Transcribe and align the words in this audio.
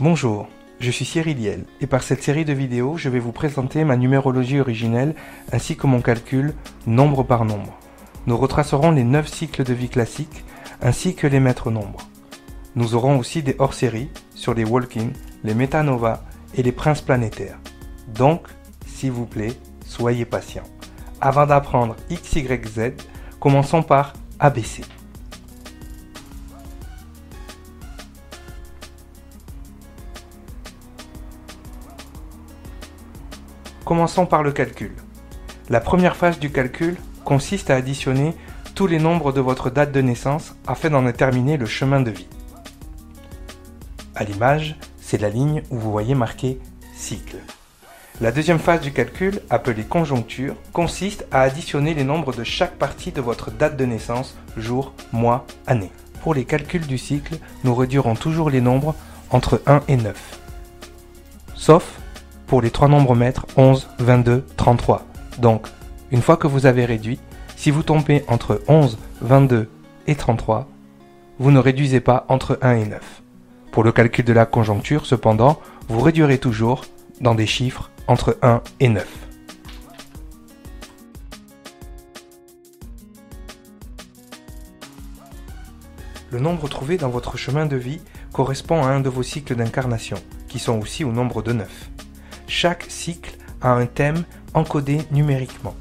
Bonjour, 0.00 0.48
je 0.78 0.90
suis 0.90 1.04
Cyril 1.04 1.36
Liel 1.36 1.66
et 1.82 1.86
par 1.86 2.02
cette 2.02 2.22
série 2.22 2.46
de 2.46 2.54
vidéos, 2.54 2.96
je 2.96 3.10
vais 3.10 3.18
vous 3.18 3.32
présenter 3.32 3.84
ma 3.84 3.98
numérologie 3.98 4.58
originelle 4.58 5.14
ainsi 5.52 5.76
que 5.76 5.86
mon 5.86 6.00
calcul 6.00 6.54
nombre 6.86 7.22
par 7.22 7.44
nombre. 7.44 7.78
Nous 8.26 8.38
retracerons 8.38 8.92
les 8.92 9.04
9 9.04 9.28
cycles 9.28 9.62
de 9.62 9.74
vie 9.74 9.90
classiques 9.90 10.42
ainsi 10.80 11.14
que 11.14 11.26
les 11.26 11.38
maîtres 11.38 11.70
nombres. 11.70 12.00
Nous 12.76 12.94
aurons 12.94 13.18
aussi 13.18 13.42
des 13.42 13.56
hors-séries 13.58 14.08
sur 14.34 14.54
les 14.54 14.64
walking, 14.64 15.12
les 15.44 15.52
métanovas 15.52 16.22
et 16.54 16.62
les 16.62 16.72
princes 16.72 17.02
planétaires. 17.02 17.58
Donc, 18.08 18.46
s'il 18.86 19.12
vous 19.12 19.26
plaît, 19.26 19.52
soyez 19.84 20.24
patient. 20.24 20.64
Avant 21.20 21.44
d'apprendre 21.44 21.94
X, 22.08 22.36
Y, 22.36 22.66
Z, 22.66 22.92
commençons 23.38 23.82
par 23.82 24.14
ABC. 24.38 24.82
Commençons 33.90 34.24
par 34.24 34.44
le 34.44 34.52
calcul. 34.52 34.92
La 35.68 35.80
première 35.80 36.14
phase 36.14 36.38
du 36.38 36.52
calcul 36.52 36.96
consiste 37.24 37.70
à 37.70 37.74
additionner 37.74 38.36
tous 38.76 38.86
les 38.86 39.00
nombres 39.00 39.32
de 39.32 39.40
votre 39.40 39.68
date 39.68 39.90
de 39.90 40.00
naissance 40.00 40.54
afin 40.64 40.90
d'en 40.90 41.02
déterminer 41.02 41.56
le 41.56 41.66
chemin 41.66 42.00
de 42.00 42.12
vie. 42.12 42.28
À 44.14 44.22
l'image, 44.22 44.76
c'est 45.00 45.20
la 45.20 45.28
ligne 45.28 45.64
où 45.70 45.76
vous 45.76 45.90
voyez 45.90 46.14
marqué 46.14 46.60
cycle. 46.94 47.38
La 48.20 48.30
deuxième 48.30 48.60
phase 48.60 48.80
du 48.80 48.92
calcul, 48.92 49.40
appelée 49.50 49.82
conjoncture, 49.82 50.54
consiste 50.72 51.26
à 51.32 51.40
additionner 51.40 51.92
les 51.92 52.04
nombres 52.04 52.32
de 52.32 52.44
chaque 52.44 52.76
partie 52.76 53.10
de 53.10 53.20
votre 53.20 53.50
date 53.50 53.76
de 53.76 53.86
naissance, 53.86 54.38
jour, 54.56 54.94
mois, 55.10 55.46
année. 55.66 55.90
Pour 56.22 56.34
les 56.34 56.44
calculs 56.44 56.86
du 56.86 56.96
cycle, 56.96 57.38
nous 57.64 57.74
réduirons 57.74 58.14
toujours 58.14 58.50
les 58.50 58.60
nombres 58.60 58.94
entre 59.30 59.60
1 59.66 59.82
et 59.88 59.96
9. 59.96 60.38
Sauf 61.56 61.99
pour 62.50 62.62
les 62.62 62.72
trois 62.72 62.88
nombres 62.88 63.14
maîtres 63.14 63.46
11, 63.56 63.88
22, 64.00 64.44
33. 64.56 65.06
Donc, 65.38 65.68
une 66.10 66.20
fois 66.20 66.36
que 66.36 66.48
vous 66.48 66.66
avez 66.66 66.84
réduit, 66.84 67.20
si 67.54 67.70
vous 67.70 67.84
tombez 67.84 68.24
entre 68.26 68.60
11, 68.66 68.98
22 69.20 69.70
et 70.08 70.16
33, 70.16 70.66
vous 71.38 71.52
ne 71.52 71.60
réduisez 71.60 72.00
pas 72.00 72.26
entre 72.28 72.58
1 72.60 72.74
et 72.74 72.86
9. 72.86 73.22
Pour 73.70 73.84
le 73.84 73.92
calcul 73.92 74.24
de 74.24 74.32
la 74.32 74.46
conjoncture, 74.46 75.06
cependant, 75.06 75.60
vous 75.86 76.00
réduirez 76.00 76.38
toujours 76.38 76.86
dans 77.20 77.36
des 77.36 77.46
chiffres 77.46 77.88
entre 78.08 78.36
1 78.42 78.62
et 78.80 78.88
9. 78.88 79.06
Le 86.32 86.40
nombre 86.40 86.68
trouvé 86.68 86.96
dans 86.96 87.10
votre 87.10 87.36
chemin 87.36 87.66
de 87.66 87.76
vie 87.76 88.00
correspond 88.32 88.82
à 88.82 88.88
un 88.88 88.98
de 88.98 89.08
vos 89.08 89.22
cycles 89.22 89.54
d'incarnation, 89.54 90.16
qui 90.48 90.58
sont 90.58 90.80
aussi 90.80 91.04
au 91.04 91.12
nombre 91.12 91.42
de 91.42 91.52
9. 91.52 91.90
Chaque 92.50 92.86
cycle 92.88 93.36
a 93.62 93.70
un 93.70 93.86
thème 93.86 94.24
encodé 94.54 95.02
numériquement. 95.12 95.76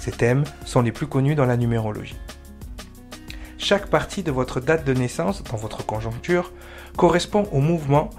Ces 0.00 0.10
thèmes 0.10 0.42
sont 0.66 0.82
les 0.82 0.90
plus 0.90 1.06
connus 1.06 1.36
dans 1.36 1.46
la 1.46 1.56
numérologie. 1.56 2.18
Chaque 3.56 3.86
partie 3.86 4.24
de 4.24 4.32
votre 4.32 4.58
date 4.58 4.84
de 4.84 4.92
naissance 4.92 5.44
dans 5.44 5.56
votre 5.56 5.86
conjoncture 5.86 6.52
correspond 6.96 7.44
au 7.52 7.60
mouvement 7.60 8.10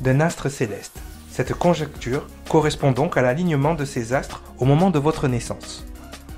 d'un 0.00 0.20
astre 0.20 0.50
céleste. 0.50 0.98
Cette 1.30 1.52
conjoncture 1.52 2.26
correspond 2.48 2.92
donc 2.92 3.18
à 3.18 3.22
l'alignement 3.22 3.74
de 3.74 3.84
ces 3.84 4.14
astres 4.14 4.42
au 4.58 4.64
moment 4.64 4.90
de 4.90 4.98
votre 4.98 5.28
naissance. 5.28 5.84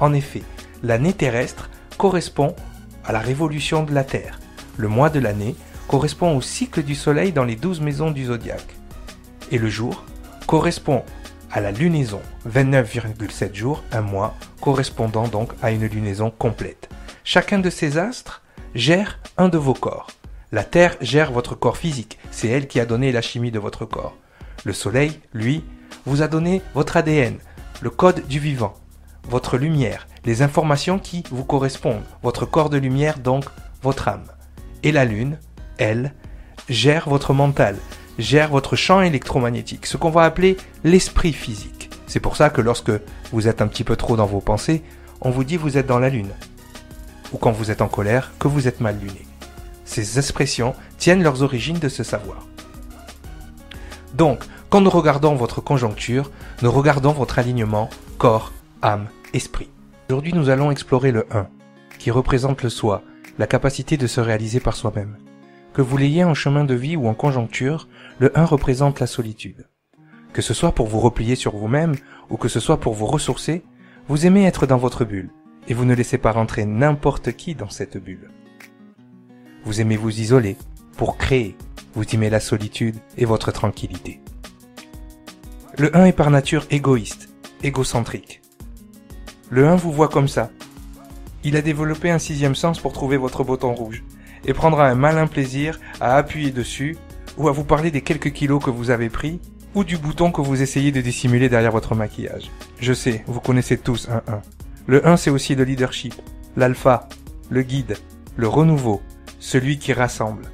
En 0.00 0.12
effet, 0.12 0.42
l'année 0.82 1.12
terrestre 1.12 1.70
correspond 1.98 2.56
à 3.04 3.12
la 3.12 3.20
révolution 3.20 3.84
de 3.84 3.94
la 3.94 4.02
Terre. 4.02 4.40
Le 4.76 4.88
mois 4.88 5.08
de 5.08 5.20
l'année 5.20 5.54
correspond 5.86 6.36
au 6.36 6.40
cycle 6.40 6.82
du 6.82 6.96
Soleil 6.96 7.30
dans 7.30 7.44
les 7.44 7.56
douze 7.56 7.80
maisons 7.80 8.10
du 8.10 8.24
zodiaque. 8.24 8.74
Et 9.52 9.58
le 9.58 9.68
jour 9.68 10.04
correspond 10.46 11.02
à 11.50 11.60
la 11.60 11.72
lunaison, 11.72 12.20
29,7 12.48 13.54
jours, 13.54 13.82
un 13.92 14.00
mois, 14.00 14.34
correspondant 14.60 15.28
donc 15.28 15.52
à 15.62 15.70
une 15.70 15.86
lunaison 15.86 16.30
complète. 16.30 16.88
Chacun 17.24 17.58
de 17.58 17.70
ces 17.70 17.98
astres 17.98 18.42
gère 18.74 19.18
un 19.36 19.48
de 19.48 19.58
vos 19.58 19.74
corps. 19.74 20.08
La 20.52 20.64
Terre 20.64 20.96
gère 21.00 21.32
votre 21.32 21.54
corps 21.54 21.76
physique, 21.76 22.18
c'est 22.30 22.48
elle 22.48 22.68
qui 22.68 22.78
a 22.78 22.86
donné 22.86 23.10
la 23.10 23.22
chimie 23.22 23.50
de 23.50 23.58
votre 23.58 23.84
corps. 23.84 24.16
Le 24.64 24.72
Soleil, 24.72 25.20
lui, 25.34 25.64
vous 26.04 26.22
a 26.22 26.28
donné 26.28 26.62
votre 26.74 26.96
ADN, 26.96 27.38
le 27.82 27.90
code 27.90 28.26
du 28.26 28.38
vivant, 28.38 28.74
votre 29.24 29.58
lumière, 29.58 30.06
les 30.24 30.42
informations 30.42 30.98
qui 30.98 31.24
vous 31.30 31.44
correspondent, 31.44 32.04
votre 32.22 32.46
corps 32.46 32.70
de 32.70 32.78
lumière 32.78 33.18
donc 33.18 33.44
votre 33.82 34.08
âme. 34.08 34.26
Et 34.82 34.92
la 34.92 35.04
Lune, 35.04 35.38
elle, 35.78 36.14
gère 36.68 37.08
votre 37.08 37.32
mental, 37.32 37.76
gère 38.18 38.50
votre 38.50 38.76
champ 38.76 39.00
électromagnétique, 39.00 39.86
ce 39.86 39.96
qu'on 39.96 40.10
va 40.10 40.22
appeler 40.22 40.56
l'esprit 40.84 41.32
physique. 41.32 41.90
C'est 42.06 42.20
pour 42.20 42.36
ça 42.36 42.50
que 42.50 42.60
lorsque 42.60 42.92
vous 43.32 43.48
êtes 43.48 43.60
un 43.60 43.66
petit 43.66 43.84
peu 43.84 43.96
trop 43.96 44.16
dans 44.16 44.26
vos 44.26 44.40
pensées, 44.40 44.82
on 45.20 45.30
vous 45.30 45.44
dit 45.44 45.56
vous 45.56 45.76
êtes 45.76 45.86
dans 45.86 45.98
la 45.98 46.08
lune. 46.08 46.30
Ou 47.32 47.38
quand 47.38 47.52
vous 47.52 47.70
êtes 47.70 47.82
en 47.82 47.88
colère, 47.88 48.32
que 48.38 48.48
vous 48.48 48.68
êtes 48.68 48.80
mal 48.80 48.98
luné. 48.98 49.26
Ces 49.84 50.18
expressions 50.18 50.74
tiennent 50.98 51.22
leurs 51.22 51.42
origines 51.42 51.78
de 51.78 51.88
ce 51.88 52.02
savoir. 52.02 52.46
Donc, 54.14 54.44
quand 54.70 54.80
nous 54.80 54.90
regardons 54.90 55.34
votre 55.34 55.60
conjoncture, 55.60 56.30
nous 56.62 56.70
regardons 56.70 57.12
votre 57.12 57.38
alignement 57.38 57.90
corps, 58.18 58.52
âme, 58.82 59.08
esprit. 59.32 59.68
Aujourd'hui, 60.08 60.32
nous 60.32 60.48
allons 60.48 60.70
explorer 60.70 61.12
le 61.12 61.26
1, 61.30 61.48
qui 61.98 62.10
représente 62.10 62.62
le 62.62 62.70
soi, 62.70 63.02
la 63.38 63.46
capacité 63.46 63.96
de 63.96 64.06
se 64.06 64.20
réaliser 64.20 64.60
par 64.60 64.76
soi-même. 64.76 65.16
Que 65.76 65.82
vous 65.82 65.98
l'ayez 65.98 66.24
en 66.24 66.32
chemin 66.32 66.64
de 66.64 66.72
vie 66.72 66.96
ou 66.96 67.06
en 67.06 67.12
conjoncture, 67.12 67.86
le 68.18 68.32
1 68.34 68.46
représente 68.46 68.98
la 68.98 69.06
solitude. 69.06 69.68
Que 70.32 70.40
ce 70.40 70.54
soit 70.54 70.72
pour 70.72 70.86
vous 70.86 71.00
replier 71.00 71.34
sur 71.34 71.54
vous-même 71.54 71.96
ou 72.30 72.38
que 72.38 72.48
ce 72.48 72.60
soit 72.60 72.80
pour 72.80 72.94
vous 72.94 73.04
ressourcer, 73.04 73.62
vous 74.08 74.24
aimez 74.24 74.46
être 74.46 74.66
dans 74.66 74.78
votre 74.78 75.04
bulle 75.04 75.28
et 75.68 75.74
vous 75.74 75.84
ne 75.84 75.94
laissez 75.94 76.16
pas 76.16 76.32
rentrer 76.32 76.64
n'importe 76.64 77.32
qui 77.32 77.54
dans 77.54 77.68
cette 77.68 77.98
bulle. 77.98 78.30
Vous 79.66 79.82
aimez 79.82 79.98
vous 79.98 80.18
isoler 80.18 80.56
pour 80.96 81.18
créer, 81.18 81.54
vous 81.94 82.04
aimez 82.10 82.30
la 82.30 82.40
solitude 82.40 82.96
et 83.18 83.26
votre 83.26 83.52
tranquillité. 83.52 84.22
Le 85.76 85.94
1 85.94 86.06
est 86.06 86.12
par 86.12 86.30
nature 86.30 86.64
égoïste, 86.70 87.28
égocentrique. 87.62 88.40
Le 89.50 89.68
1 89.68 89.76
vous 89.76 89.92
voit 89.92 90.08
comme 90.08 90.28
ça. 90.28 90.50
Il 91.44 91.54
a 91.54 91.60
développé 91.60 92.10
un 92.10 92.18
sixième 92.18 92.54
sens 92.54 92.80
pour 92.80 92.94
trouver 92.94 93.18
votre 93.18 93.44
bouton 93.44 93.74
rouge 93.74 94.02
et 94.46 94.54
prendra 94.54 94.88
un 94.88 94.94
malin 94.94 95.26
plaisir 95.26 95.78
à 96.00 96.16
appuyer 96.16 96.50
dessus 96.50 96.96
ou 97.36 97.48
à 97.48 97.52
vous 97.52 97.64
parler 97.64 97.90
des 97.90 98.00
quelques 98.00 98.32
kilos 98.32 98.62
que 98.64 98.70
vous 98.70 98.90
avez 98.90 99.10
pris 99.10 99.40
ou 99.74 99.84
du 99.84 99.98
bouton 99.98 100.32
que 100.32 100.40
vous 100.40 100.62
essayez 100.62 100.92
de 100.92 101.00
dissimuler 101.00 101.48
derrière 101.48 101.72
votre 101.72 101.94
maquillage. 101.94 102.50
Je 102.80 102.92
sais, 102.92 103.22
vous 103.26 103.40
connaissez 103.40 103.76
tous 103.76 104.08
un 104.08 104.22
1. 104.32 104.40
Le 104.86 105.06
1 105.06 105.16
c'est 105.16 105.30
aussi 105.30 105.54
le 105.54 105.64
leadership, 105.64 106.14
l'alpha, 106.56 107.08
le 107.50 107.62
guide, 107.62 107.98
le 108.36 108.48
renouveau, 108.48 109.02
celui 109.38 109.78
qui 109.78 109.92
rassemble. 109.92 110.50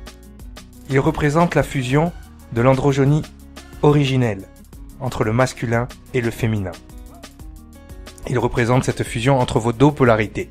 Il 0.90 0.98
représente 0.98 1.54
la 1.54 1.62
fusion 1.62 2.12
de 2.52 2.62
l'androgynie 2.62 3.22
originelle 3.82 4.42
entre 5.00 5.24
le 5.24 5.32
masculin 5.32 5.88
et 6.14 6.20
le 6.20 6.30
féminin. 6.30 6.72
Il 8.28 8.38
représente 8.38 8.84
cette 8.84 9.02
fusion 9.02 9.38
entre 9.38 9.58
vos 9.58 9.72
deux 9.72 9.90
polarités. 9.90 10.50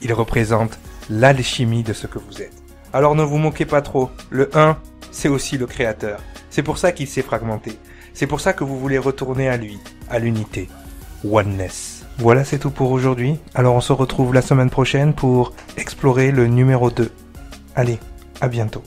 Il 0.00 0.12
représente 0.12 0.78
l'alchimie 1.10 1.82
de 1.82 1.92
ce 1.92 2.06
que 2.06 2.18
vous 2.18 2.42
êtes. 2.42 2.52
Alors 2.92 3.14
ne 3.14 3.22
vous 3.22 3.38
moquez 3.38 3.66
pas 3.66 3.82
trop. 3.82 4.10
Le 4.30 4.48
1, 4.56 4.76
c'est 5.10 5.28
aussi 5.28 5.58
le 5.58 5.66
créateur. 5.66 6.20
C'est 6.50 6.62
pour 6.62 6.78
ça 6.78 6.92
qu'il 6.92 7.08
s'est 7.08 7.22
fragmenté. 7.22 7.78
C'est 8.12 8.26
pour 8.26 8.40
ça 8.40 8.52
que 8.52 8.64
vous 8.64 8.78
voulez 8.78 8.98
retourner 8.98 9.48
à 9.48 9.56
lui, 9.56 9.78
à 10.08 10.18
l'unité. 10.18 10.68
Oneness. 11.28 12.04
Voilà, 12.18 12.44
c'est 12.44 12.58
tout 12.58 12.70
pour 12.70 12.92
aujourd'hui. 12.92 13.38
Alors 13.54 13.74
on 13.74 13.80
se 13.80 13.92
retrouve 13.92 14.34
la 14.34 14.42
semaine 14.42 14.70
prochaine 14.70 15.14
pour 15.14 15.52
explorer 15.76 16.30
le 16.30 16.46
numéro 16.46 16.90
2. 16.90 17.10
Allez, 17.74 17.98
à 18.40 18.48
bientôt. 18.48 18.82